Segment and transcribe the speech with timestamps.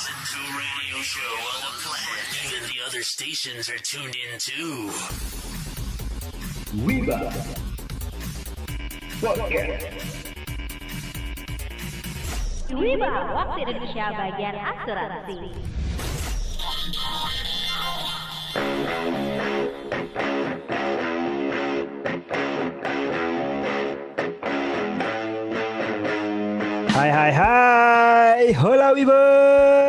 [0.00, 2.24] listen to a radio show on the planet.
[2.46, 4.88] Even the other stations are tuned in too.
[6.80, 7.28] Wiba
[9.20, 9.92] Podcast
[12.72, 15.38] Wiba, waktu Indonesia bagian asuransi.
[26.88, 29.79] Hai hai hai Hola Wibers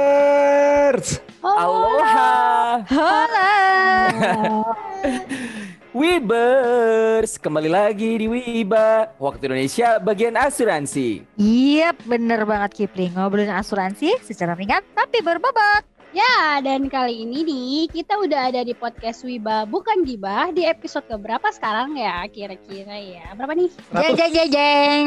[5.91, 11.27] Wibers, kembali lagi di Wiba, waktu Indonesia bagian asuransi.
[11.35, 13.11] Iya, bener banget Kipling.
[13.11, 15.90] Ngobrolin asuransi secara ringan tapi berbobot.
[16.11, 21.07] Ya, dan kali ini nih kita udah ada di podcast Wiba bukan Gibah di episode
[21.07, 23.31] keberapa sekarang ya kira-kira ya.
[23.31, 23.71] Berapa nih?
[23.95, 25.05] Jeng jeng jeng jeng.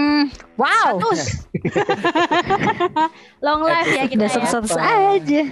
[0.56, 0.96] Wow.
[0.96, 1.44] Terus.
[3.44, 4.36] Long life ya kita Udah ya.
[4.48, 5.42] sukses aja.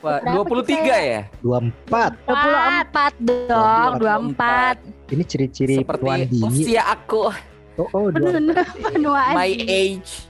[0.00, 0.96] Wah, Berapa 23 kita?
[1.04, 1.22] ya?
[1.44, 5.12] 24 24 dong, 24.
[5.12, 7.28] Ini ciri-ciri Seperti usia aku,
[7.76, 9.34] Oh, oh dua- Penuh penuaan.
[9.38, 10.24] my age.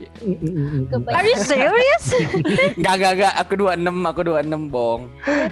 [1.06, 2.05] Are you serious?
[2.78, 5.00] Enggak, enggak, enggak, aku 26, aku 26, Bong.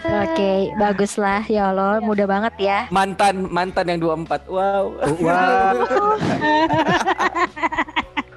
[0.02, 2.78] Oke, bagus lah ya Allah, mudah banget ya.
[2.90, 4.50] Mantan, mantan yang 24.
[4.50, 4.98] Wow.
[4.98, 5.74] Oh, Wow.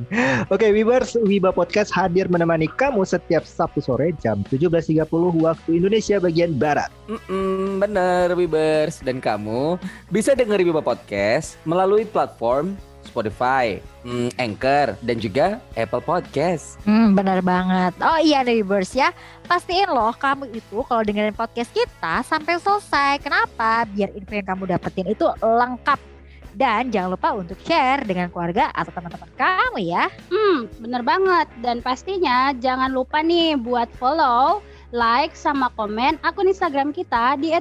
[0.48, 5.04] Oke, Wibers, Wiba Podcast hadir menemani kamu setiap Sabtu sore jam 17.30
[5.36, 6.88] waktu Indonesia bagian Barat.
[7.12, 9.04] Mm-mm, bener, Wibers.
[9.04, 9.76] Dan kamu
[10.08, 12.80] bisa denger Wiba Podcast melalui platform
[13.18, 16.78] Spotify, mm, Anchor, dan juga Apple Podcast.
[16.86, 17.98] Hmm, benar banget.
[17.98, 19.10] Oh iya Viewers ya,
[19.50, 23.18] pastiin loh kamu itu kalau dengerin podcast kita sampai selesai.
[23.26, 23.90] Kenapa?
[23.90, 25.98] Biar info yang kamu dapetin itu lengkap.
[26.58, 30.10] Dan jangan lupa untuk share dengan keluarga atau teman-teman kamu ya.
[30.30, 31.50] Hmm, bener banget.
[31.62, 34.62] Dan pastinya jangan lupa nih buat follow,
[34.94, 37.54] like, sama komen akun Instagram kita di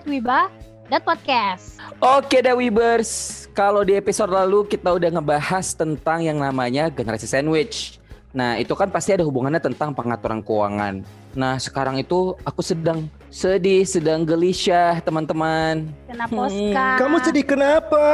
[0.87, 1.83] @wiba.podcast.
[1.99, 7.99] Oke dah Wibers, kalau di episode lalu kita udah ngebahas tentang yang namanya generasi sandwich.
[8.37, 11.03] Nah itu kan pasti ada hubungannya tentang pengaturan keuangan.
[11.33, 15.89] Nah sekarang itu aku sedang sedih, sedang gelisah teman-teman.
[16.07, 16.37] Kena Hmm.
[16.37, 16.87] poska.
[17.01, 18.07] Kamu sedih kenapa?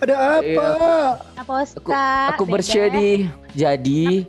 [0.00, 0.68] Ada apa?
[1.36, 2.02] Kena poska.
[2.34, 3.28] Aku, aku bersedih.
[3.52, 4.26] Jadi.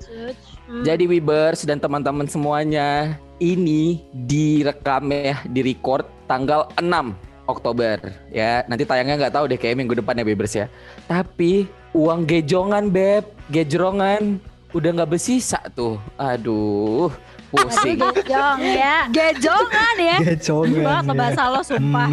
[0.70, 0.86] Hmm.
[0.86, 7.18] jadi Wibers dan teman-teman semuanya, ini direkam ya, direcord tanggal 6
[7.50, 7.98] Oktober
[8.30, 8.62] ya.
[8.70, 10.66] Nanti tayangnya nggak tahu deh kayak minggu depan ya Wibers ya.
[11.10, 14.38] Tapi uang gejongan beb, gejrongan
[14.70, 15.98] udah nggak bersisa tuh.
[16.14, 17.10] Aduh,
[17.50, 17.98] pusing.
[17.98, 19.10] Gejong ya.
[19.10, 20.18] Gejongan ya.
[20.22, 21.18] Gejongan, banget ya.
[21.18, 22.10] bahasa lo sumpah.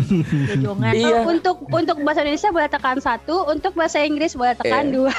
[0.57, 0.93] Gejongan.
[0.97, 1.21] Iya.
[1.29, 4.93] Untuk untuk bahasa Indonesia boleh tekan satu, untuk bahasa Inggris boleh tekan Eh.
[4.97, 5.13] dua.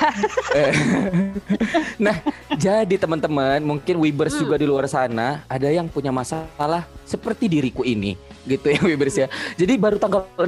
[0.58, 0.74] Eh,
[2.10, 2.18] nah,
[2.58, 8.18] jadi teman-teman, mungkin Wibers juga di luar sana ada yang punya masalah seperti diriku ini,
[8.48, 9.28] gitu ya Wibers ya.
[9.60, 10.48] Jadi baru tanggal 6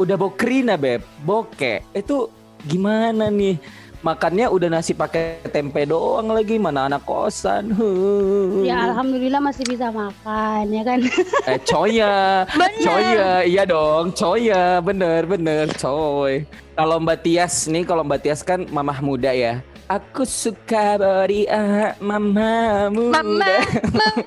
[0.00, 1.84] udah bokrina beb, boke.
[1.96, 2.28] Itu
[2.68, 3.56] gimana nih?
[4.00, 7.68] Makannya udah nasi pakai tempe doang lagi, mana anak kosan.
[7.76, 8.64] Huh.
[8.64, 11.04] Ya alhamdulillah masih bisa makan ya kan.
[11.44, 12.48] Eh, coya,
[12.88, 16.48] coya, iya dong, coya, bener bener, coy.
[16.80, 19.60] Kalau Mbak Tias nih, kalau Mbak Tias kan mamah muda ya.
[19.84, 23.20] Aku suka body ah, mama muda.
[23.20, 23.52] Mama,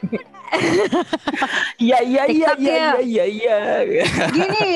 [1.77, 2.91] Iya iya iya iya ya.
[2.99, 3.57] iya iya.
[3.83, 4.05] iya.
[4.29, 4.69] Gini,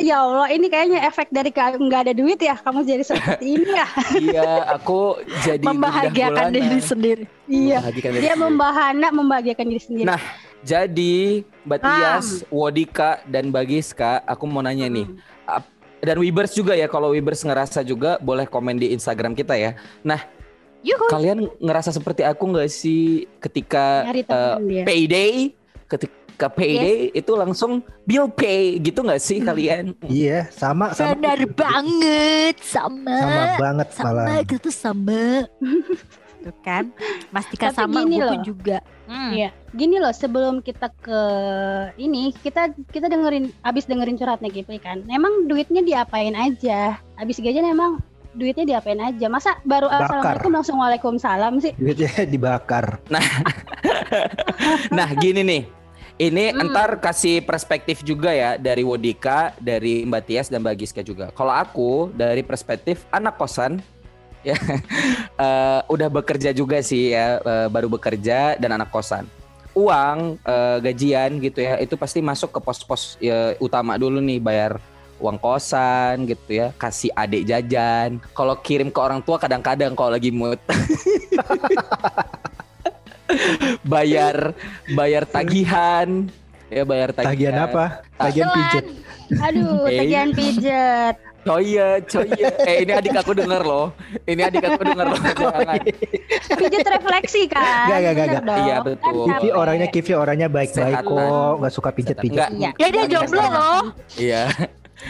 [0.00, 3.86] ya Allah ini kayaknya efek dari nggak ada duit ya kamu jadi seperti ini ya.
[4.16, 7.24] Iya, aku jadi membahagiakan diri sendiri.
[7.46, 7.78] Iya.
[7.84, 10.08] Diri Dia membahana membahagiakan diri sendiri.
[10.08, 10.20] Nah,
[10.66, 11.86] Jadi Mbak Ah.
[11.86, 15.06] Tias, Wodika dan Bagiska, aku mau nanya nih.
[15.46, 19.78] ap- Dan Wibers juga ya, kalau Wibers ngerasa juga boleh komen di Instagram kita ya.
[20.02, 20.18] Nah,
[20.86, 21.10] Yuhu.
[21.10, 24.84] kalian ngerasa seperti aku nggak sih ketika teman dia.
[24.86, 25.50] payday,
[25.90, 29.98] ketika payday itu langsung bill pay gitu nggak sih kalian?
[30.06, 33.18] Iya, sama sama Benar banget sama.
[33.18, 34.42] sama banget sama malah.
[34.46, 35.24] gitu sama.
[36.46, 36.94] Tuh kan,
[37.34, 38.38] Mastika Tapi sama gini loh.
[38.46, 38.78] juga.
[39.10, 39.34] Hmm.
[39.34, 41.20] Iya, gini loh sebelum kita ke
[41.98, 45.02] ini kita kita dengerin abis dengerin curhatnya Kipli kan.
[45.10, 47.02] Emang duitnya diapain aja?
[47.18, 47.98] Abis gajian emang
[48.36, 49.26] duitnya diapain aja?
[49.26, 50.04] Masa baru Bakar.
[50.04, 51.72] assalamualaikum langsung waalaikumsalam sih?
[51.74, 53.00] Duitnya dibakar.
[54.90, 55.62] Nah gini nih,
[56.18, 56.68] ini Hmm.
[56.68, 61.30] entar kasih perspektif juga ya dari Wodika, dari Mbak Tias dan Mbak Giska juga.
[61.32, 63.78] Kalau aku dari perspektif anak kosan,
[64.42, 64.56] ya
[65.44, 69.28] eh, udah bekerja juga sih ya, eh, baru bekerja dan anak kosan.
[69.76, 74.80] Uang eh, gajian gitu ya, itu pasti masuk ke pos-pos ya, utama dulu nih bayar
[75.16, 78.20] uang kosan gitu ya, kasih adik jajan.
[78.30, 80.60] Kalau kirim ke orang tua kadang-kadang kalau lagi mood.
[83.84, 84.54] bayar
[84.88, 86.30] bayar tagihan
[86.68, 87.84] ya bayar tagihan Tagihan apa?
[88.16, 88.84] Tagihan pijet.
[89.40, 89.98] Aduh, Eh.
[89.98, 91.16] tagihan pijet.
[91.42, 93.94] coya coya eh ini adik aku denger loh
[94.26, 95.78] ini adik aku denger loh jangan
[96.58, 97.86] Pijet refleksi kan?
[97.86, 98.42] Nggak, Bener nggak.
[98.42, 98.58] dong.
[98.58, 99.14] Iya, Kan betul.
[99.14, 99.54] Kivi capek.
[99.54, 102.50] orangnya Kivi orangnya baik-baik kok, nggak suka pijet-pijet.
[102.50, 102.50] Enggak.
[102.50, 102.70] Iya.
[102.82, 103.80] Ya dia jomblo loh.
[104.18, 104.42] iya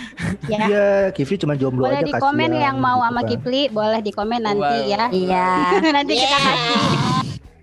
[0.47, 0.59] Ya.
[0.63, 3.29] Iya, Kivi cuma jomblo Boleh aja di komen kasihan, yang mau gitu sama kan.
[3.29, 4.89] Kipli, boleh di komen nanti Wow.
[4.89, 5.05] ya.
[5.11, 5.49] Iya.
[5.97, 6.83] nanti kita kasih.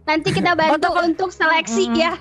[0.03, 1.95] Nanti kita bantu untuk seleksi Mm.
[1.95, 2.13] ya.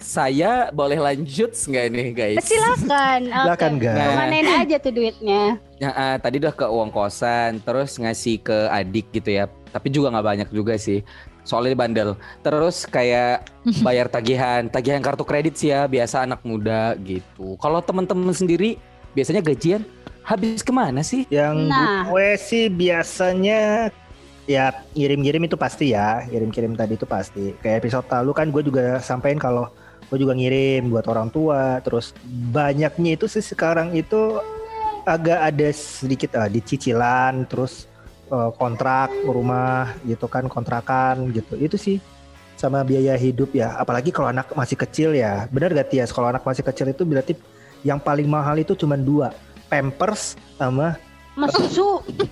[0.00, 3.20] saya boleh lanjut nggak nih guys Silakan.
[3.28, 3.36] Oke.
[3.44, 3.94] Silakan, guys.
[3.94, 4.06] Nah.
[4.10, 5.42] Kemanain aja tuh duitnya.
[5.76, 9.44] Ya, ah, tadi udah ke uang kosan, terus ngasih ke adik gitu ya.
[9.70, 11.04] Tapi juga nggak banyak juga sih.
[11.50, 12.14] Soalnya bandel.
[12.46, 13.50] Terus kayak
[13.86, 17.58] bayar tagihan, tagihan kartu kredit sih ya, biasa anak muda gitu.
[17.58, 18.78] Kalau teman-teman sendiri
[19.10, 19.82] biasanya gajian
[20.22, 21.26] habis ke mana sih?
[21.26, 22.06] Yang Nah.
[22.06, 23.90] gue sih biasanya
[24.46, 27.58] ya ngirim-ngirim itu pasti ya, kirim-kirim tadi itu pasti.
[27.58, 29.66] Kayak episode lalu kan gue juga sampein kalau
[30.06, 31.82] gue juga ngirim buat orang tua.
[31.82, 32.14] Terus
[32.54, 34.38] banyaknya itu sih sekarang itu
[35.02, 37.89] agak ada sedikit ah, di cicilan, terus
[38.30, 41.58] eh, kontrak rumah gitu kan, kontrakan gitu.
[41.58, 41.98] Itu sih
[42.56, 43.74] sama biaya hidup ya.
[43.80, 45.48] Apalagi kalau anak masih kecil ya.
[45.50, 46.12] Benar gak Tias?
[46.12, 47.34] Kalau anak masih kecil itu berarti
[47.80, 49.32] yang paling mahal itu cuma dua,
[49.72, 51.00] Pampers sama
[51.40, 51.88] Mas susu.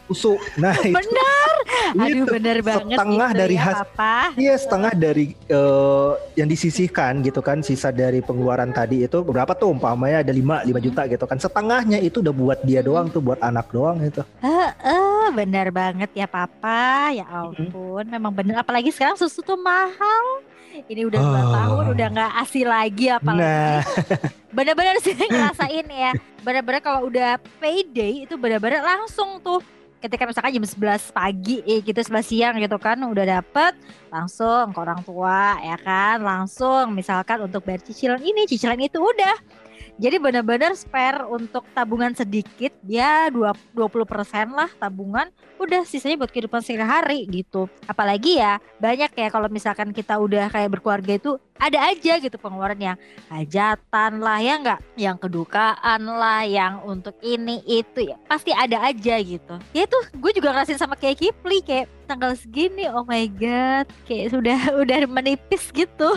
[0.06, 0.32] susu.
[0.54, 1.52] Nah, itu, Bener.
[1.88, 4.16] Aduh itu bener banget setengah gitu dari ya, has- Papa.
[4.36, 9.72] Iya setengah dari eh, yang disisihkan gitu kan sisa dari pengeluaran tadi itu berapa tuh
[9.72, 13.40] umpamanya ada 5 5 juta gitu kan setengahnya itu udah buat dia doang tuh buat
[13.40, 17.10] anak doang itu Eh, eh, bener banget ya Papa.
[17.10, 18.60] Ya ampun, memang bener.
[18.60, 20.24] Apalagi sekarang susu tuh mahal.
[20.84, 21.52] Ini udah dua Oh.
[21.52, 23.42] tahun udah nggak asli lagi apalagi.
[23.42, 23.80] nah
[24.56, 26.12] Bener-bener sih ngerasain ya.
[26.40, 29.58] Bener-bener kalau udah payday itu bener-bener langsung tuh.
[29.98, 33.74] Ketika misalkan jam 11 pagi eh, gitu 11 siang gitu kan udah dapet
[34.08, 39.34] langsung ke orang tua ya kan langsung misalkan untuk bayar cicilan ini cicilan itu udah
[39.98, 44.06] jadi bener-bener spare untuk tabungan sedikit ya dua 20%
[44.54, 45.26] lah tabungan
[45.58, 47.66] udah sisanya buat kehidupan sehari-hari gitu.
[47.90, 52.78] Apalagi ya banyak ya kalau misalkan kita udah kayak berkeluarga itu ada aja gitu pengeluaran
[52.78, 52.96] yang
[53.26, 58.16] hajatan lah ya enggak yang kedukaan lah yang untuk ini itu ya.
[58.30, 59.58] Pasti ada aja gitu.
[59.74, 64.30] Ya itu gue juga ngerasain sama kayak Kipli kayak tanggal segini oh my god kayak
[64.30, 66.14] sudah udah menipis gitu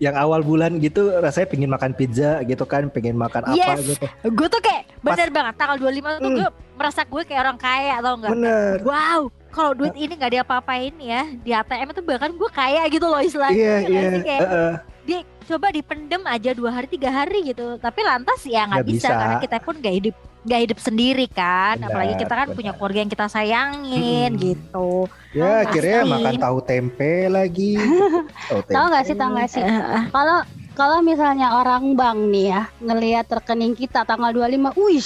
[0.00, 3.84] yang awal bulan gitu rasanya pengen makan pizza gitu kan pengen makan apa Yes.
[3.84, 6.36] gitu gue tuh kayak bener banget tanggal 25 tuh Hmm.
[6.36, 9.20] gue merasa gue kayak orang kaya atau enggak bener wow
[9.50, 13.54] kalau duit ini nggak diapa-apain ya di ATM itu bahkan gue kaya gitu loh istilahnya
[13.54, 14.72] iya Ngerti iya Heeh.
[15.02, 19.14] Dia coba dipendem aja dua hari tiga hari gitu tapi lantas ya nggak bisa, bisa.
[19.16, 22.76] karena kita pun nggak hidup nggak hidup sendiri kan Benar, apalagi kita kan punya benar.
[22.76, 24.40] keluarga yang kita sayangin Mm-mm.
[24.40, 24.88] gitu
[25.32, 26.10] ya Oh, akhirnya pasti.
[26.12, 27.74] makan tahu tempe lagi
[28.48, 29.62] tahu tempe Tahu nggak sih, tahu nggak sih?
[30.14, 30.38] Kalau
[30.72, 35.02] kalau misalnya orang bank nih ya ngelihat rekening kita tanggal 25, wih,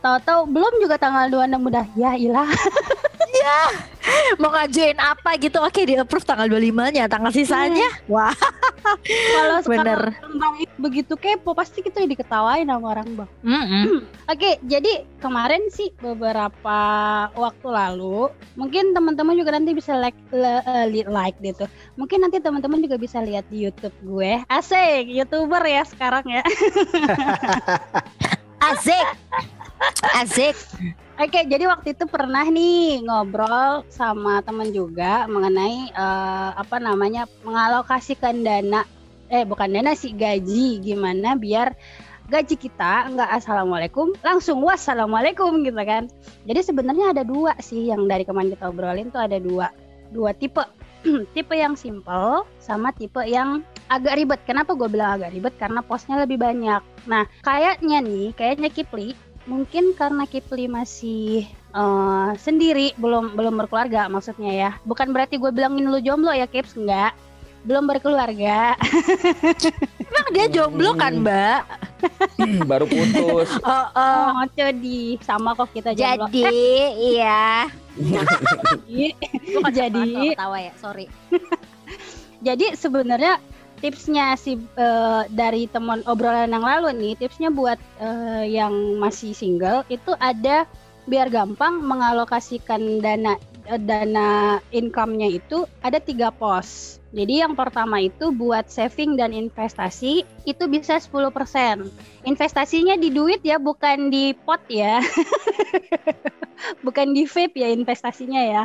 [0.00, 2.48] tahu-tahu belum juga tanggal 26 udah ya ilah.
[4.40, 8.34] mau ngajuin apa gitu oke di approve tanggal 25 nya tanggal sisanya wah
[9.06, 10.10] Kalau Bener.
[10.74, 13.30] begitu kepo pasti kita diketawain sama orang bank.
[13.46, 14.02] Mm-mm.
[14.32, 16.78] Oke, jadi kemarin sih beberapa
[17.38, 18.26] waktu lalu,
[18.58, 21.70] mungkin teman-teman juga nanti bisa like le- li- like gitu.
[21.94, 24.42] Mungkin nanti teman-teman juga bisa lihat di YouTube gue.
[24.50, 26.42] Asik, YouTuber ya sekarang ya.
[28.70, 29.06] Azik
[30.14, 30.56] Azik
[31.22, 38.42] Oke, jadi waktu itu pernah nih ngobrol sama teman juga mengenai eh, apa namanya mengalokasikan
[38.42, 38.82] dana,
[39.30, 41.78] eh bukan dana sih gaji gimana biar
[42.26, 46.10] gaji kita nggak assalamualaikum langsung wassalamualaikum gitu kan.
[46.42, 49.70] Jadi sebenarnya ada dua sih yang dari kemarin kita obrolin tuh ada dua
[50.10, 50.66] dua tipe
[51.38, 53.62] tipe yang simple sama tipe yang
[53.94, 54.42] agak ribet.
[54.42, 55.54] Kenapa gue bilang agak ribet?
[55.54, 56.82] Karena posnya lebih banyak.
[57.06, 59.14] Nah, kayaknya nih, kayaknya Kipli
[59.44, 64.70] mungkin karena Kipli masih eh, sendiri, belum belum berkeluarga maksudnya ya.
[64.86, 67.14] Bukan berarti gue bilangin lu jomblo ya, Kips, enggak.
[67.62, 68.74] Belum berkeluarga.
[70.12, 71.64] emang dia jomblo kan mbak
[72.68, 74.44] baru putus oh, oh.
[74.44, 76.28] Oh, di sama kok kita jomblo.
[76.28, 76.60] jadi
[77.00, 77.42] iya
[79.72, 81.08] Jadi, Jadi- ketawa ya sorry
[82.44, 83.40] jadi sebenarnya
[83.82, 89.82] tipsnya si eh, dari teman obrolan yang lalu nih, tipsnya buat eh, yang masih single
[89.90, 90.64] itu ada
[91.10, 93.34] biar gampang mengalokasikan dana
[93.66, 97.02] eh, dana income-nya itu ada tiga pos.
[97.12, 101.28] Jadi yang pertama itu buat saving dan investasi itu bisa 10%.
[102.24, 105.04] Investasinya di duit ya, bukan di pot ya.
[106.86, 108.62] bukan di vape ya investasinya ya.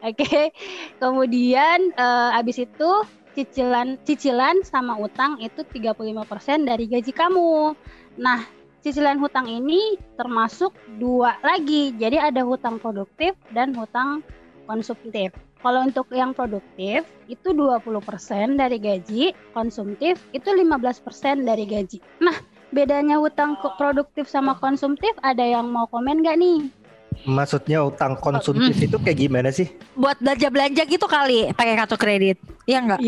[0.00, 0.54] Oke.
[0.96, 2.90] Kemudian eh, abis itu
[3.36, 7.74] cicilan cicilan sama utang itu 35% dari gaji kamu.
[8.18, 8.40] Nah,
[8.80, 11.92] cicilan hutang ini termasuk dua lagi.
[11.96, 14.24] Jadi ada hutang produktif dan hutang
[14.64, 15.32] konsumtif.
[15.60, 22.00] Kalau untuk yang produktif itu 20% dari gaji, konsumtif itu 15% dari gaji.
[22.24, 22.32] Nah,
[22.72, 26.79] bedanya hutang produktif sama konsumtif ada yang mau komen nggak nih?
[27.20, 28.86] Maksudnya utang konsumtif Hmm.
[28.86, 29.68] itu kayak gimana sih?
[29.92, 32.36] Buat belanja-belanja gitu kali pakai kartu kredit.
[32.64, 33.00] Iya enggak?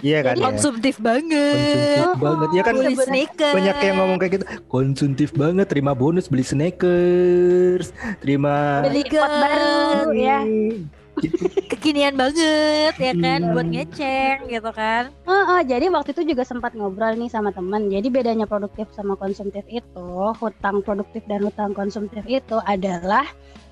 [0.00, 0.46] Iya kan Jadi ya.
[0.46, 1.56] Konsumtif banget.
[1.58, 2.48] Konsumtif Oh, banget.
[2.50, 3.52] Ya kan Beli sebenarnya sneaker.
[3.52, 4.44] banyak yang ngomong kayak gitu.
[4.66, 10.40] Konsumtif banget, terima bonus beli sneakers, terima Beli pot baru ya.
[11.70, 13.52] Kekinian banget ya kan Iya.
[13.54, 15.02] buat ngeceng gitu kan.
[15.24, 17.88] Heeh, jadi waktu itu juga sempat ngobrol nih sama teman.
[17.88, 23.24] Jadi bedanya produktif sama konsumtif itu, hutang produktif dan hutang konsumtif itu adalah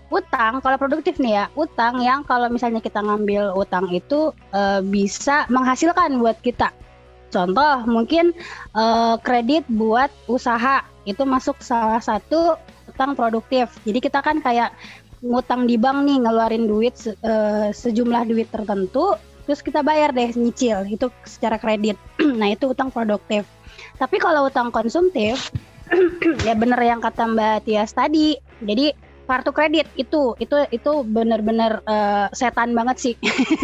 [0.09, 0.65] utang.
[0.65, 6.17] Kalau produktif nih ya, utang yang kalau misalnya kita ngambil utang itu eh, bisa menghasilkan
[6.17, 6.73] buat kita.
[7.29, 8.33] Contoh mungkin
[8.73, 12.57] eh, kredit buat usaha itu masuk salah satu
[12.89, 13.69] utang produktif.
[13.85, 14.73] Jadi kita kan kayak
[15.23, 20.29] ngutang di bank nih ngeluarin duit se- eh, sejumlah duit tertentu terus kita bayar deh
[20.37, 20.85] nyicil.
[20.85, 21.97] Itu secara kredit.
[22.41, 23.49] Nah itu utang produktif.
[23.97, 25.49] Tapi kalau utang konsumtif
[26.47, 28.37] ya bener yang kata Mbak Tias tadi.
[28.61, 28.93] Jadi
[29.29, 33.15] kartu kredit itu itu itu bener-bener eh, setan banget sih.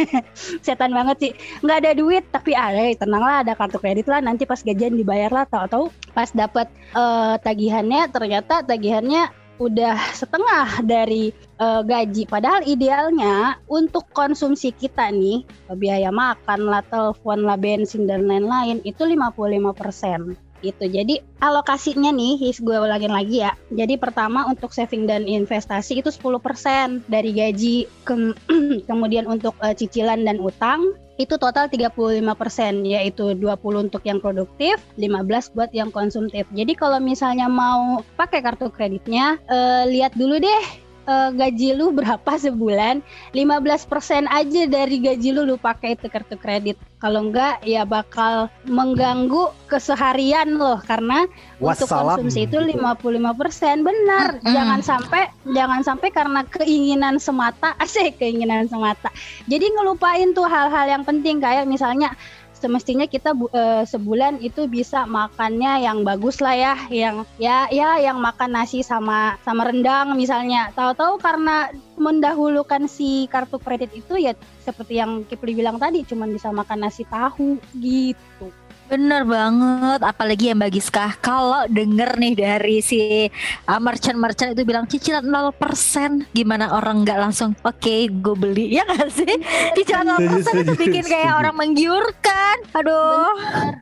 [0.67, 1.33] Setan banget sih.
[1.61, 4.25] Nggak ada duit tapi ada tenang lah ada kartu kredit lah.
[4.25, 5.45] Nanti pas gajian dibayar lah.
[5.45, 12.27] Tahu-tahu pas dapat eh, tagihannya ternyata tagihannya udah setengah dari eh, gaji.
[12.27, 19.03] Padahal idealnya untuk konsumsi kita nih, biaya makan lah, telepon lah, bensin dan lain-lain itu
[19.07, 20.35] 55%.
[20.65, 20.89] Itu.
[20.89, 23.53] Jadi alokasinya nih, his gue ulangin lagi ya.
[23.69, 27.85] Jadi pertama untuk saving dan investasi itu 10% dari gaji.
[28.09, 28.33] Kem-
[28.89, 35.55] kemudian untuk eh, cicilan dan utang itu total 35% yaitu 20 untuk yang produktif, 15
[35.55, 36.47] buat yang konsumtif.
[36.51, 42.33] Jadi kalau misalnya mau pakai kartu kreditnya, eh, lihat dulu deh eh, gaji lu berapa
[42.37, 43.01] sebulan?
[43.33, 46.77] 15% aja dari gaji lu lu pakai itu kartu kredit.
[46.99, 51.29] Kalau enggak ya bakal mengganggu keseharian loh karena
[51.61, 52.17] untuk Wassalam.
[52.17, 54.41] konsumsi itu 55% benar.
[54.41, 54.49] Mm-mm.
[54.49, 57.77] jangan sampai jangan sampai karena keinginan semata.
[57.85, 59.13] Asik keinginan semata.
[59.45, 61.45] Jadi ngelupain tuh hal-hal yang penting.
[61.45, 62.17] Kayak misalnya
[62.65, 68.01] semestinya kita bu- eh, sebulan itu bisa makannya yang bagus lah ya yang ya ya
[68.01, 70.73] yang makan nasi sama sama rendang misalnya.
[70.73, 71.69] Tahu-tahu karena
[72.01, 74.33] mendahulukan si kartu kredit itu ya
[74.65, 78.49] seperti yang Kipli bilang tadi cuman bisa makan nasi tahu gitu
[78.85, 83.27] Bener banget, apalagi yang bagi Giska Kalau denger nih dari si
[83.65, 88.67] uh, merchant-merchant itu bilang cicilan 0% Gimana orang nggak langsung oke gue beli.
[88.77, 89.35] Ya gak sih?
[89.79, 92.57] Cicilan 0% itu bikin kayak orang menggiurkan.
[92.77, 93.33] Aduh,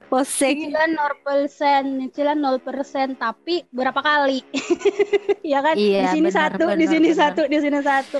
[0.06, 0.70] pusing.
[0.70, 4.44] Cicilan 0% cicilan 0% tapi berapa kali?
[5.42, 5.74] Ya kan?
[5.74, 7.18] Iya, di sini benar, satu di benar, sini benar.
[7.18, 8.18] satu di sini satu.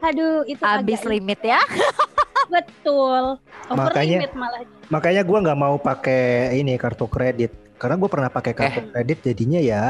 [0.00, 1.60] Aduh itu Habis limit ya
[2.54, 8.08] betul over Makanya- limit malah Makanya gua nggak mau pakai ini kartu kredit karena gue
[8.08, 9.84] pernah pakai kartu kredit jadinya ya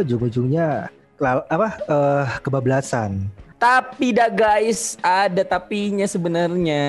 [0.00, 0.88] ujung-ujungnya
[1.20, 3.28] apa eh, kebablasan.
[3.60, 6.86] Tapi dah guys, ada tapinya sebenarnya.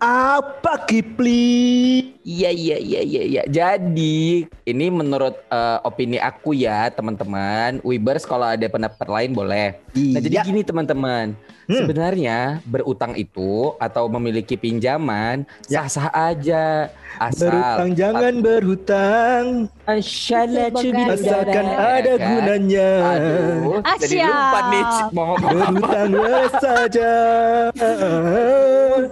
[0.00, 2.16] Apa Kipli?
[2.24, 3.42] Iya iya iya iya iya.
[3.44, 7.84] Jadi ini menurut eh, opini aku ya teman-teman.
[7.84, 9.76] Wibers kalau ada pendapat lain boleh.
[9.92, 10.48] Nah jadi Iya.
[10.48, 11.36] gini teman-teman.
[11.66, 11.82] Hmm.
[11.82, 15.82] Sebenarnya berutang itu atau memiliki pinjaman Ya.
[15.82, 19.44] sah-sah aja asal berhutang jangan berhutang
[19.82, 22.26] Asyala Sebagai- asalkan ada kan?
[22.28, 22.90] gunanya.
[23.08, 25.34] Aduh, jadi lupa nih mau.
[25.36, 27.12] Berhutanglah saja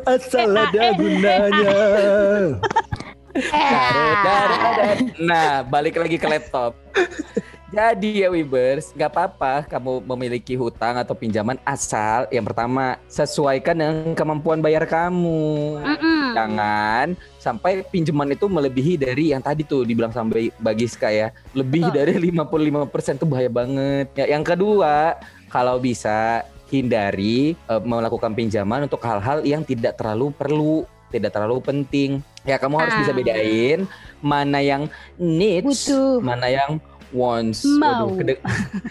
[0.04, 1.78] asal ada eh, eh, gunanya.
[5.18, 6.78] Nah, balik lagi ke laptop.
[7.74, 14.14] Jadi ya Wibers, nggak apa-apa kamu memiliki hutang atau pinjaman asal yang pertama sesuaikan dengan
[14.14, 15.82] kemampuan bayar kamu.
[15.82, 16.38] Mm-mm.
[16.38, 21.34] Jangan sampai pinjaman itu melebihi dari yang tadi tuh dibilang sampai Bagiska ya.
[21.50, 21.98] Lebih Betul.
[21.98, 24.06] dari 55% tuh bahaya banget.
[24.14, 25.18] Ya, yang kedua,
[25.50, 32.22] kalau bisa hindari eh, melakukan pinjaman untuk hal-hal yang tidak terlalu perlu, tidak terlalu penting.
[32.44, 33.00] Ya kamu harus Ah.
[33.02, 33.88] bisa bedain
[34.20, 36.20] mana yang needs, Butuh.
[36.20, 36.76] mana yang
[37.14, 37.62] wants.
[37.64, 38.10] Mau.
[38.10, 38.42] Waduh, kede-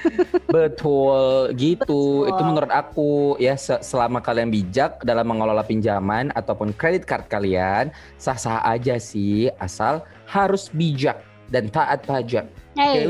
[0.55, 1.19] Betul
[1.53, 2.23] gitu.
[2.23, 2.29] Betul.
[2.31, 7.91] Itu menurut aku ya se- selama kalian bijak dalam mengelola pinjaman ataupun kredit card kalian,
[8.15, 11.19] sah-sah aja sih asal harus bijak
[11.51, 12.47] dan taat pajak.
[12.73, 13.05] Hey,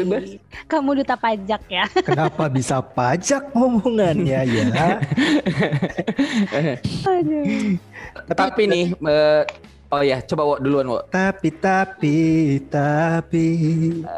[0.68, 5.00] kamu duta pajak ya Kenapa bisa pajak ngomongannya ya?
[7.08, 7.80] Aduh.
[8.28, 8.86] Tapi nih
[9.94, 11.06] Oh ya, coba Wo, duluan Wo.
[11.06, 12.18] Tapi tapi
[12.66, 13.46] tapi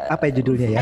[0.08, 0.80] apa ya judulnya ya?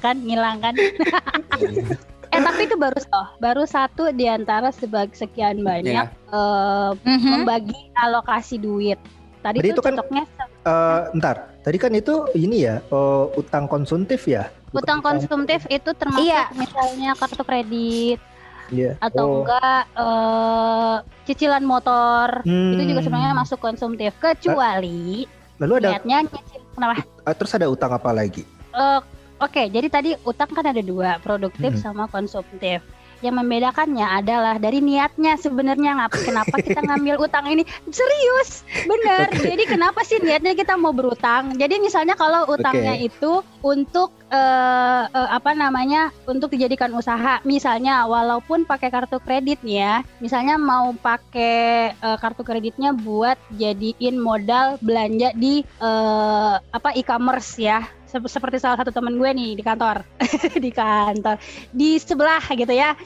[0.00, 0.72] kan ngilang kan.
[2.32, 6.32] eh tapi itu baru oh, baru satu di antara sebagai sekian banyak Iya.
[6.32, 7.28] eh, Mhm.
[7.36, 8.96] membagi alokasi duit.
[9.38, 10.24] Tadi itu kan- cocoknya
[10.64, 14.48] Eh, ntar, tadi kan itu ini ya, eh, utang konsumtif ya?
[14.68, 16.48] Bukan utang konsumtif itu termasuk Iya.
[16.52, 18.20] misalnya kartu kredit
[18.68, 19.00] Iya.
[19.00, 19.34] atau Oh.
[19.42, 22.76] enggak eh, cicilan motor Hmm.
[22.76, 25.24] itu juga sebenarnya masuk konsumtif kecuali
[25.58, 28.44] Lalu ada niatnya nyicil kenapa eh, terus ada utang apa lagi?
[28.72, 29.00] Eh,
[29.38, 31.78] Oke, jadi tadi utang kan ada dua, produktif Hmm.
[31.78, 32.82] sama konsumtif.
[33.24, 37.66] Yang membedakannya adalah dari niatnya sebenarnya ngap kenapa kita ngambil utang ini.
[37.90, 39.26] Serius bener.
[39.34, 41.58] Jadi kenapa sih niatnya kita mau berutang?
[41.58, 48.64] Jadi misalnya kalau utangnya itu untuk eh, eh, apa namanya untuk dijadikan usaha, misalnya walaupun
[48.68, 55.34] pakai kartu kredit nih ya, misalnya mau pakai eh, kartu kreditnya buat jadiin modal belanja
[55.34, 60.00] di eh, apa e-commerce ya, seperti salah satu temen gue nih di kantor.
[60.64, 61.36] Di kantor.
[61.70, 62.96] Di sebelah gitu ya.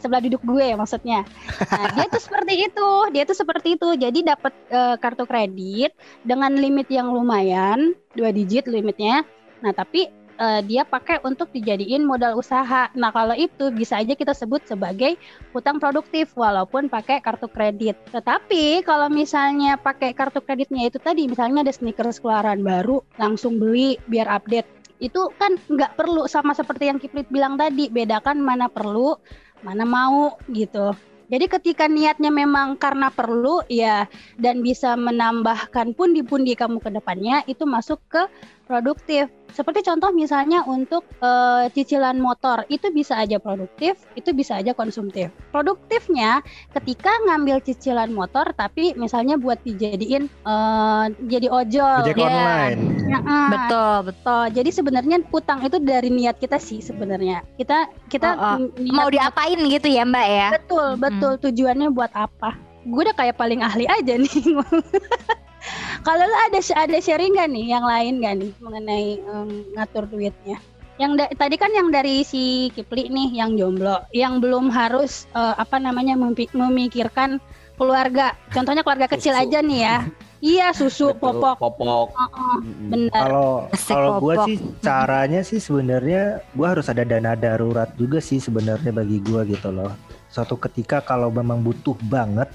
[0.00, 1.24] Sebelah duduk gue maksudnya.
[1.72, 2.90] Nah, dia tuh seperti itu.
[3.12, 3.88] Dia tuh seperti itu.
[3.96, 5.92] Jadi dapat eh, kartu kredit
[6.24, 7.92] dengan limit yang lumayan.
[8.16, 9.24] Dua digit limitnya.
[9.60, 12.88] Nah tapi eh, dia pakai untuk dijadiin modal usaha.
[12.94, 15.16] Nah kalau itu bisa aja kita sebut sebagai
[15.56, 17.96] utang produktif walaupun pakai kartu kredit.
[18.12, 23.96] Tetapi kalau misalnya pakai kartu kreditnya itu tadi misalnya ada sneakers keluaran baru langsung beli
[24.08, 24.68] biar update.
[24.96, 29.16] Itu kan nggak perlu sama seperti yang Kiplit bilang tadi bedakan mana perlu
[29.60, 30.96] mana mau gitu.
[31.26, 34.06] Jadi ketika niatnya memang karena perlu ya
[34.38, 38.22] dan bisa menambahkan pundi-pundi kamu ke depannya itu masuk ke
[38.70, 39.26] produktif.
[39.50, 45.28] Seperti contoh misalnya untuk eh, cicilan motor itu bisa aja produktif, itu bisa aja konsumtif.
[45.50, 46.40] Produktifnya
[46.72, 52.02] ketika ngambil cicilan motor tapi misalnya buat dijadiin eh, jadi ojol.
[52.06, 52.26] Ojek Iya.
[52.26, 52.80] online.
[53.06, 54.34] Nah, Betul, betul.
[54.36, 57.40] Oh, jadi sebenarnya utang itu dari niat kita sih sebenarnya.
[57.56, 58.56] Kita kita Oh, oh.
[58.76, 60.48] niat Mau diapain gitu ya Mbak ya?
[60.54, 61.32] Betul, betul.
[61.40, 62.54] Tujuannya buat apa?
[62.84, 64.30] Gue udah kayak paling ahli aja nih.
[66.02, 70.58] Kalau lo ada ada sharing gak nih yang lain gak nih mengenai em, ngatur duitnya?
[70.96, 75.54] Yang da- tadi kan yang dari si Kipli nih yang jomblo, yang belum harus eh,
[75.58, 76.16] apa namanya
[76.52, 77.36] memikirkan
[77.76, 78.32] keluarga.
[78.50, 79.42] Contohnya keluarga kecil Susu.
[79.44, 79.96] aja nih ya.
[80.36, 81.56] Iya, susu, Betul, popok.
[81.56, 82.08] Popok.
[82.12, 82.88] Heeh, Mm-mm.
[82.92, 83.20] benar.
[83.24, 83.48] Kalau
[83.88, 89.20] kalau gue sih caranya sih sebenarnya gue harus ada dana darurat juga sih sebenarnya bagi
[89.24, 89.96] gue gitu loh.
[90.28, 92.52] Suatu ketika kalau memang butuh banget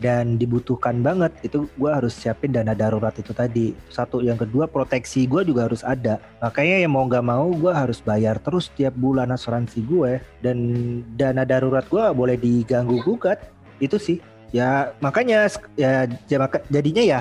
[0.00, 3.76] dan dibutuhkan banget itu gue harus siapin dana darurat itu tadi.
[3.92, 6.22] Satu yang kedua proteksi gue juga harus ada.
[6.40, 10.58] Makanya ya mau nggak mau gue harus bayar terus tiap bulan asuransi gue dan
[11.14, 14.18] dana darurat gue boleh diganggu gugat itu sih.
[14.52, 17.20] Ya makanya ya ya jadinya ya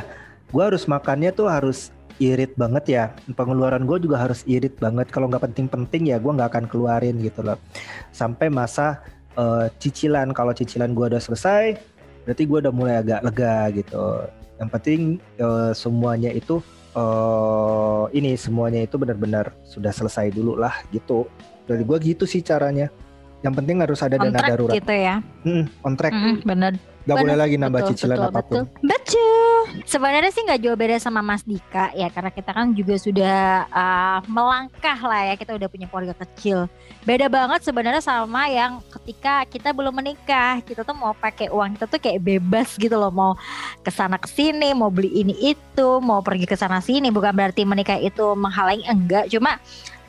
[0.52, 3.04] gue harus makannya tuh harus irit banget ya
[3.34, 7.42] pengeluaran gue juga harus irit banget kalau nggak penting-penting ya gue nggak akan keluarin gitu
[7.42, 7.58] loh
[8.14, 9.02] sampai masa
[9.34, 11.82] eh, cicilan kalau cicilan gue udah selesai
[12.26, 14.26] berarti gue udah mulai agak lega gitu.
[14.62, 15.02] Yang penting
[15.42, 21.26] eh, semuanya itu eh ini semuanya itu benar-benar sudah selesai dulu lah gitu.
[21.66, 22.92] Dari gue gitu sih caranya.
[23.42, 24.76] Yang penting harus ada dana darurat.
[24.76, 25.18] gitu ya.
[25.42, 26.14] Hmm, on track.
[26.14, 26.74] Mm, bener.
[27.06, 28.64] Nggak boleh lagi nambah Betul, cicilan betul, apa pun.
[28.82, 29.02] Betul.
[29.12, 29.84] Betul.
[29.88, 31.92] Sebenarnya sih nggak jauh beda sama Mas Dika.
[31.92, 35.36] Ya karena kita kan juga sudah uh, melangkah lah ya.
[35.36, 36.72] Kita udah punya keluarga kecil.
[37.04, 40.64] Beda banget sebenarnya sama yang ketika kita belum menikah.
[40.64, 43.12] Kita tuh mau pakai uang kita tuh kayak bebas gitu loh.
[43.12, 43.36] Mau
[43.84, 47.12] ke sana ke sini mau beli ini itu mau pergi ke sana sini.
[47.12, 49.28] Bukan berarti menikah itu menghalangi enggak.
[49.28, 49.60] Cuma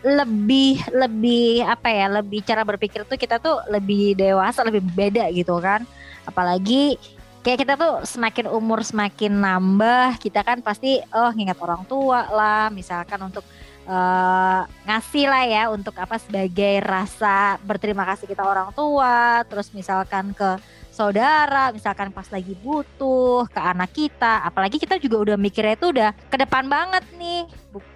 [0.03, 5.59] lebih lebih apa ya lebih cara berpikir tuh kita tuh lebih dewasa lebih beda gitu
[5.63, 5.87] kan.
[6.27, 6.99] Apalagi
[7.43, 12.71] kayak kita tuh semakin umur semakin nambah kita kan pasti oh ngingat orang tua lah
[12.71, 13.43] misalkan untuk
[13.87, 20.31] eh, ngasih lah ya untuk apa sebagai rasa berterima kasih kita orang tua terus misalkan
[20.35, 20.59] ke
[20.93, 24.45] saudara misalkan pas lagi butuh ke anak kita.
[24.45, 27.49] Apalagi kita juga udah mikirnya itu udah ke depan banget nih.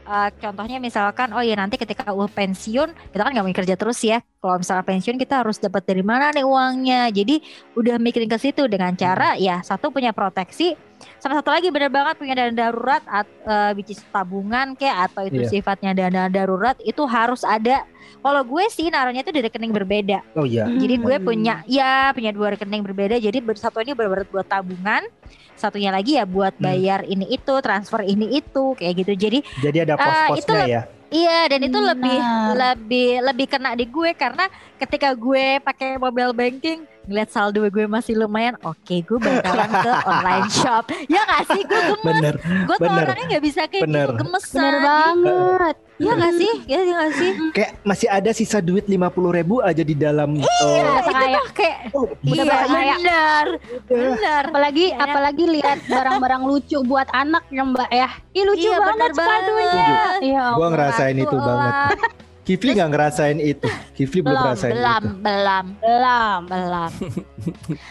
[0.08, 4.00] Eh, contohnya misalkan oh ya nanti ketika udah pensiun kita kan nggak mau kerja terus
[4.00, 4.24] ya.
[4.40, 7.12] Kalau misalnya pensiun kita harus dapat dari mana nih uangnya?
[7.12, 7.44] Jadi
[7.76, 10.72] udah mikirin ke situ dengan cara ya satu punya proteksi
[11.18, 15.24] sama satu lagi bener banget punya dana darurat at, eh, which is tabungan kayak atau
[15.24, 15.50] itu Iya.
[15.50, 17.84] sifatnya dana darurat itu harus ada
[18.18, 21.26] kalau gue sih naruhnya itu di rekening berbeda oh iya jadi gue Hmm.
[21.26, 23.16] punya ya punya dua rekening berbeda.
[23.16, 25.04] Jadi satu ini benar buat tabungan,
[25.52, 26.64] satunya lagi ya buat Hmm.
[26.64, 29.12] bayar ini itu, transfer ini itu kayak gitu.
[29.16, 32.54] Jadi jadi ada itu pos-posnya leb- ya iya dan itu lebih Benar.
[32.56, 38.14] lebih lebih kena di gue karena ketika gue pakai mobile banking ngeliat saldo gue masih
[38.14, 40.84] lumayan, oke gue bakalan ke online shop.
[41.06, 41.62] Ya gak sih?
[41.62, 42.02] Gue gemes.
[42.04, 42.34] Bener.
[42.66, 43.04] Gue tuh bener.
[43.04, 44.08] orangnya gak bisa kayak Bener.
[44.08, 44.58] gitu, gemesan.
[44.58, 45.76] Bener banget.
[45.96, 46.52] Iya gak sih?
[46.66, 47.30] Iya gak sih?
[47.52, 48.98] Kayak masih ada sisa duit 50
[49.32, 50.34] ribu aja di dalam.
[50.36, 53.46] Iya, oh, itu kayak- tuh kayak oh, Iya kayak- benar,
[53.86, 54.42] benar.
[54.46, 55.06] Apalagi Iya, kan?
[55.06, 58.08] apalagi lihat barang-barang lucu buat anak ya Mbak ya.
[58.32, 60.20] Ih lucu Iya, banget bener banget.
[60.20, 60.44] Iya.
[60.52, 61.98] Gua ngerasain itu banget.
[62.46, 63.66] Kifli nggak ngerasain itu.
[63.92, 65.08] Kifli belum Belum, ngerasain belum, itu.
[65.18, 66.40] belum, Belum.
[66.46, 66.90] belum.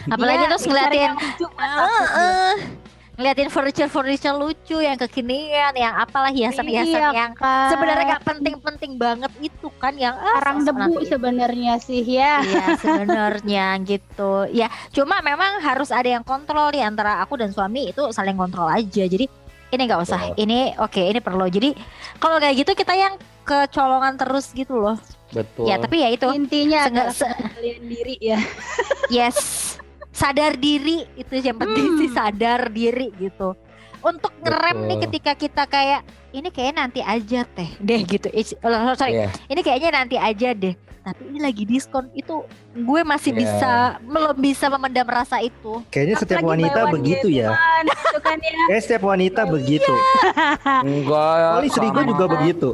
[0.08, 1.76] Apalagi Dia terus ngeliatin lucu, Mas.
[1.76, 2.54] Heeh.
[3.16, 7.72] ngeliatin furniture-furniture lucu yang kekinian, yang apalah hiasan-hiasan Iya, yang kan.
[7.72, 12.40] sebenarnya gak penting-penting banget itu kan yang ah, Arang sok-sok debu sebenarnya sih ya.
[12.40, 14.44] Iya sebenarnya gitu.
[14.50, 18.68] Ya cuma memang harus ada yang kontrol nih antara aku dan suami itu saling kontrol
[18.68, 19.04] aja.
[19.04, 19.24] Jadi
[19.66, 20.32] ini nggak usah.
[20.32, 21.48] Ini oke ini perlu.
[21.48, 21.72] Jadi
[22.16, 23.16] kalau kayak gitu kita yang
[23.46, 24.98] kecolongan terus gitu loh.
[25.28, 25.64] Betul.
[25.64, 28.38] Ya tapi ya itu Intinya adalah se- kalian diri ya.
[29.14, 29.38] yes
[30.10, 31.98] sadar diri itu yang penting Hmm.
[31.98, 33.54] sih sadar diri gitu.
[34.00, 38.28] Untuk ngerem nih ketika kita kayak ini kayaknya nanti aja teh deh gitu.
[38.30, 39.28] It's- oh, sorry Iya.
[39.46, 43.38] ini kayaknya nanti aja deh tapi ini lagi diskon itu gue masih Iya.
[43.38, 47.50] bisa belum bisa memendam rasa itu Kayaknya setiap Apalagi wanita begitu ya.
[47.84, 48.58] gitu kan ya.
[48.66, 49.92] Kayak setiap wanita begitu.
[50.86, 51.62] Enggak.
[51.62, 52.02] Gue sama.
[52.04, 52.70] juga begitu.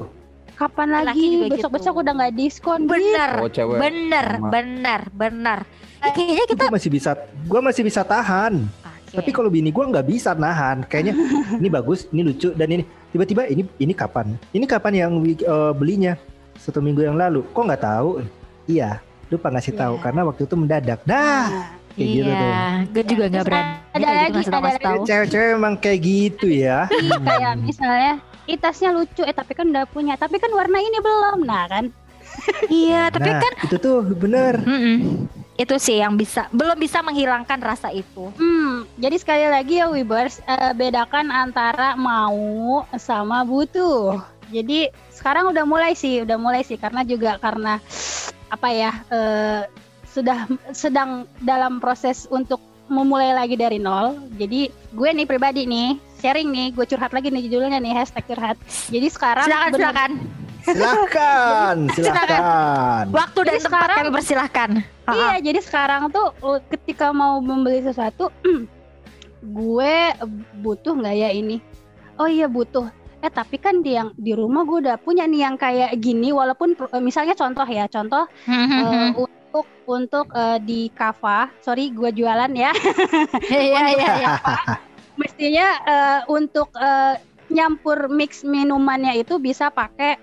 [0.63, 2.03] Kapan Laki lagi juga besok-besok gitu.
[2.03, 2.93] udah nggak diskon gitu.
[2.93, 3.79] bener Oh, cewek.
[3.79, 4.49] bener Sama.
[4.49, 5.59] bener bener
[5.99, 7.11] Ya, kayaknya kita Gue masih bisa,
[7.47, 8.55] gue masih bisa tahan.
[8.67, 9.15] Oke.
[9.15, 10.83] Tapi kalau bini gue nggak bisa nahan.
[10.83, 11.15] Kayaknya
[11.63, 14.35] ini bagus, ini lucu dan ini tiba-tiba ini ini kapan?
[14.51, 16.19] Ini kapan yang eh, belinya?
[16.59, 17.47] Satu minggu yang lalu.
[17.51, 18.19] Kok nggak tahu?
[18.67, 18.99] Iya,
[19.29, 20.03] lupa ngasih tahu Iya.
[20.03, 21.01] karena waktu itu mendadak.
[21.07, 22.51] Nah, kayak gitu tuh.
[22.51, 25.99] iya gue juga nggak berani ada gitu lagi, ngasih tahu ada tahu Cewek-cewek emang kayak
[26.03, 26.79] gitu ya.
[27.23, 28.13] Kayak misalnya
[28.51, 29.23] Ih, tasnya lucu.
[29.23, 30.15] Eh tapi kan udah punya.
[30.19, 31.47] Tapi kan warna ini belum.
[31.47, 31.87] Nah kan?
[32.73, 34.61] Iya tapi nah, kan itu tuh bener.
[34.65, 35.29] mm-mm.
[35.61, 38.33] itu sih yang bisa belum bisa menghilangkan rasa itu.
[38.41, 44.19] Hmm jadi sekali lagi ya Wibers eh, bedakan antara mau sama butuh.
[44.53, 46.81] Jadi sekarang udah mulai sih udah mulai sih.
[46.81, 47.79] Karena juga karena
[48.49, 49.63] apa ya eh,
[50.09, 54.19] sudah sedang dalam proses untuk memulai lagi dari nol.
[54.35, 58.57] Jadi gue nih pribadi nih sharing nih gue curhat lagi nih judulnya nih hashtag curhat.
[58.89, 60.11] Jadi sekarang silakan bener- silakan.
[60.63, 62.41] Silakan, silakan.
[63.11, 64.71] waktu dan Jadi tempat sekarang- kami persilahkan.
[65.03, 68.31] Iya, jadi sekarang tuh uh, ketika mau membeli sesuatu,
[69.59, 69.95] gue
[70.57, 71.59] butuh nggak ya ini?
[72.15, 72.87] Oh iya butuh.
[73.19, 76.75] Eh tapi kan di yang di rumah gue udah punya nih yang kayak gini, walaupun
[76.75, 79.11] eh, misalnya contoh ya, contoh eh,
[79.53, 82.73] untuk untuk eh, di kava, sorry gue jualan ya,
[83.53, 84.29] iya iya iya.
[85.21, 87.21] Mestinya eh, untuk eh,
[87.53, 90.17] nyampur mix minumannya itu bisa pakai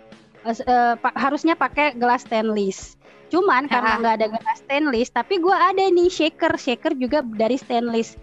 [0.50, 2.98] eh, pa- harusnya pakai gelas stainless.
[3.30, 8.18] Cuman karena nggak ada gelas stainless, tapi gue ada nih shaker, shaker juga dari stainless.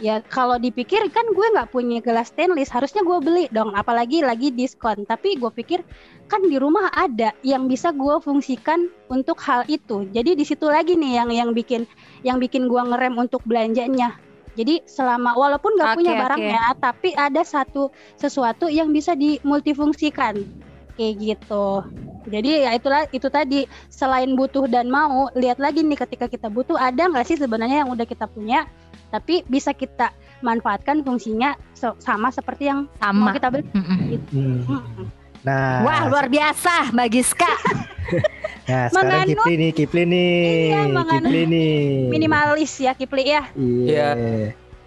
[0.00, 4.48] Ya kalau dipikir kan gue nggak punya gelas stainless, harusnya gue beli dong, apalagi lagi
[4.48, 5.04] diskon.
[5.04, 5.84] Tapi gue pikir
[6.24, 10.08] kan di rumah ada yang bisa gue fungsikan untuk hal itu.
[10.08, 11.84] Jadi di situ lagi nih yang yang bikin
[12.24, 14.16] yang bikin gue ngerem untuk belanjanya.
[14.56, 20.42] Jadi selama walaupun nggak punya barangnya, tapi ada satu sesuatu yang bisa dimultifungsikan
[20.96, 21.84] kayak gitu.
[22.28, 26.76] Jadi ya itulah itu tadi selain butuh dan mau lihat lagi nih ketika kita butuh
[26.76, 28.68] ada nggak sih sebenarnya yang udah kita punya
[29.10, 33.64] tapi bisa kita manfaatkan fungsinya so- sama seperti yang mau sama kita beli.
[33.68, 33.98] Mm-mm.
[34.30, 34.58] Hmm.
[34.64, 35.06] Mm-mm.
[35.40, 37.48] Nah, Wah luar biasa Mbak Giska
[38.66, 40.32] nah sekarang Menganut- Kipli nih, Kipli nih,
[40.68, 40.80] Iya,
[41.16, 41.78] Kipli nih.
[42.08, 43.42] Minimalis ya Kipli ya.
[43.54, 44.08] Iya.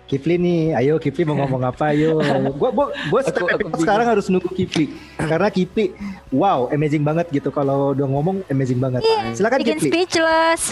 [0.04, 2.22] Kipli nih, ayo Kipli mau ngomong apa ayo.
[2.60, 5.90] Gua gua gua Aku- setiap sekarang harus nunggu Kipli karena Kipli
[6.30, 9.02] wow, amazing banget gitu kalau udah ngomong amazing banget.
[9.34, 9.90] Silakan bikin Kipli.
[9.90, 10.70] speechless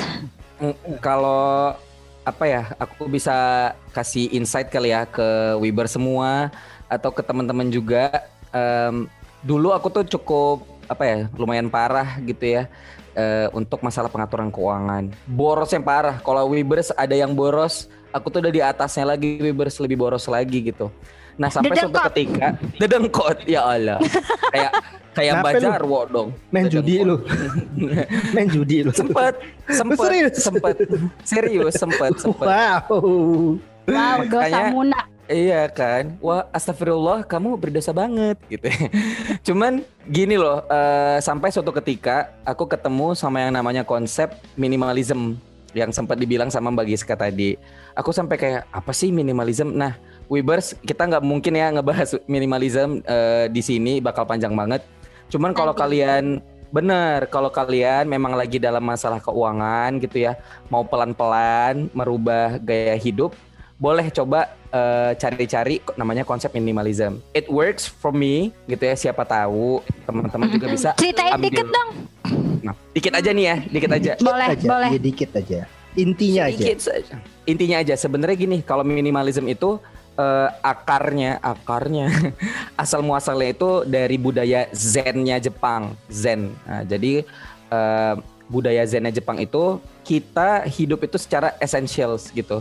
[0.57, 1.73] Mm, Kalau
[2.21, 6.53] apa ya, aku bisa kasih insight kali ya ke Wiber semua
[6.85, 8.25] atau ke teman-teman juga.
[8.53, 9.09] Em,
[9.41, 12.63] dulu aku tuh cukup apa ya, lumayan parah gitu ya
[13.15, 15.11] eh, untuk masalah pengaturan keuangan.
[15.25, 16.19] Boros yang parah.
[16.21, 20.71] Kalau Wibers ada yang boros, aku tuh udah di atasnya lagi Wibers lebih boros lagi
[20.71, 20.91] gitu.
[21.35, 22.05] Nah sampai suatu Dedengkot.
[22.11, 23.97] ketika dedengkot ya Allah
[24.51, 24.71] kayak
[25.11, 25.99] kayak Kenapa Mbak lu?
[26.07, 27.15] Dong Main judi lu.
[27.19, 28.07] Dedengkot.
[28.35, 28.91] Main judi lu.
[28.91, 29.33] sempet
[29.67, 30.35] sempet Serius?
[30.39, 30.75] sempet
[31.23, 33.59] serius sempet sempet Wow.
[33.81, 34.99] Wow, dosa muna.
[35.25, 38.67] iya kan wah astagfirullah kamu berdosa banget gitu
[39.47, 45.39] cuman gini loh eh, sampai suatu ketika aku ketemu sama yang namanya konsep minimalism
[45.71, 47.55] yang sempat dibilang sama Mbak Giska tadi
[47.95, 49.95] aku sampai kayak apa sih minimalism nah
[50.31, 54.79] Webers kita nggak mungkin ya ngebahas minimalism eh, di sini bakal panjang banget
[55.27, 56.39] cuman kalau kalian
[56.71, 60.39] Bener, kalau kalian memang lagi dalam masalah keuangan gitu ya,
[60.71, 63.35] mau pelan-pelan merubah gaya hidup,
[63.75, 67.19] boleh coba eh, cari-cari namanya konsep minimalism.
[67.35, 71.51] It works for me gitu ya, siapa tahu teman-teman juga bisa Ceritain ambil.
[71.51, 71.89] dikit dong.
[72.63, 74.11] Nah, dikit aja nih ya, dikit aja.
[74.23, 74.89] Boleh, aja, boleh.
[74.95, 75.59] ya dikit aja.
[75.99, 76.55] Intinya aja.
[76.55, 77.15] Sedikit saja.
[77.43, 79.75] Intinya aja sebenarnya gini, kalau minimalism itu
[80.17, 82.07] eh, akarnya, akarnya
[82.81, 86.51] asal muasalnya itu dari budaya Zennya Jepang, Zen.
[86.65, 87.23] Nah, jadi
[87.71, 88.13] eh,
[88.51, 92.59] budaya Zennya Jepang itu kita hidup itu secara essentials gitu.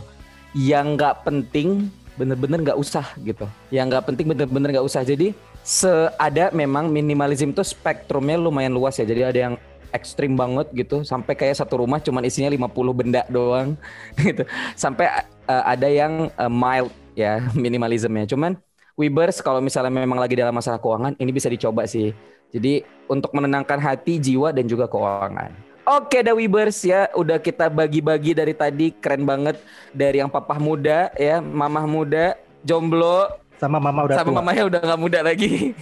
[0.55, 3.47] Yang nggak penting bener-bener nggak usah gitu.
[3.73, 5.03] Yang nggak penting bener-bener nggak usah.
[5.07, 5.33] Jadi
[5.63, 9.07] seada memang minimalism itu spektrumnya lumayan luas ya.
[9.07, 9.55] Jadi ada yang
[9.91, 13.75] ekstrim banget gitu sampai kayak satu rumah cuman isinya 50 benda doang
[14.23, 14.47] gitu
[14.79, 15.11] sampai
[15.51, 18.25] uh, ada yang uh, mild ya minimalismnya.
[18.25, 18.57] Cuman
[18.97, 22.13] Webers kalau misalnya memang lagi dalam masalah keuangan ini bisa dicoba sih.
[22.51, 25.55] Jadi untuk menenangkan hati jiwa dan juga keuangan.
[25.89, 27.09] Oke dah Webers ya.
[27.17, 28.93] Udah kita bagi-bagi dari tadi.
[28.93, 29.57] Keren banget.
[29.95, 34.39] Dari yang papah muda ya mamah muda jomblo Sama mama udah sama tua.
[34.41, 35.77] mamanya udah nggak muda lagi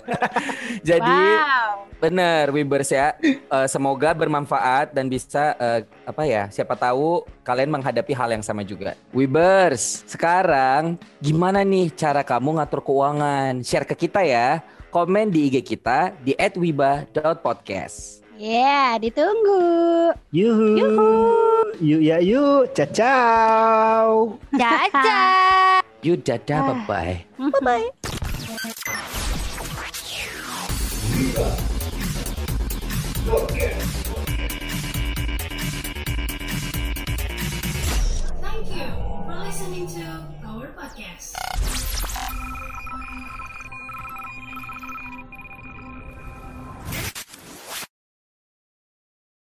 [0.88, 1.86] jadi Wow.
[1.98, 3.18] Bener, Wibers ya.
[3.18, 6.46] Eh, semoga bermanfaat dan bisa eh, apa ya?
[6.46, 8.94] Siapa tahu kalian menghadapi hal yang sama juga.
[9.10, 13.66] Wibers, sekarang gimana nih cara kamu ngatur keuangan?
[13.66, 14.62] Share ke kita ya.
[14.94, 18.22] Komen di IG kita di @wiba.podcast.
[18.38, 20.14] Ya, ditunggu.
[20.30, 20.70] Yuhu.
[21.82, 22.70] Yuk ya yuk.
[22.94, 24.38] Ciao.
[24.54, 24.86] Bye-bye.
[24.94, 28.17] Thank you for listening to our podcast.